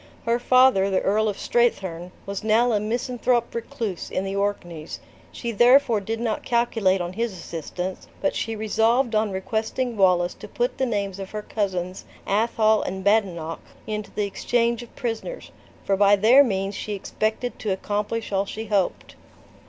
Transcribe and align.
Her 0.25 0.39
father, 0.39 0.89
the 0.89 1.01
Earl 1.03 1.29
of 1.29 1.37
Strathearn, 1.37 2.11
was 2.25 2.43
now 2.43 2.71
a 2.71 2.79
misanthrope 2.79 3.53
recluse 3.53 4.09
in 4.09 4.23
the 4.23 4.35
Orkneys; 4.35 4.99
she 5.31 5.51
therefore 5.51 6.01
did 6.01 6.19
not 6.19 6.41
calculate 6.41 7.01
on 7.01 7.13
his 7.13 7.33
assistance, 7.33 8.07
but 8.19 8.33
she 8.35 8.55
resolved 8.55 9.13
on 9.13 9.29
requesting 9.29 9.95
Wallace 9.95 10.33
to 10.33 10.47
put 10.47 10.79
the 10.79 10.87
names 10.87 11.19
of 11.19 11.29
her 11.29 11.43
cousins, 11.43 12.03
Athol 12.27 12.81
and 12.81 13.03
Badenoch, 13.03 13.61
into 13.85 14.09
the 14.09 14.25
exchange 14.25 14.81
of 14.81 14.95
prisoners, 14.95 15.51
for 15.85 15.95
by 15.95 16.15
their 16.15 16.43
means 16.43 16.73
she 16.73 16.93
expected 16.93 17.59
to 17.59 17.69
accomplish 17.71 18.31
all 18.31 18.47
she 18.47 18.65
hoped. 18.65 19.15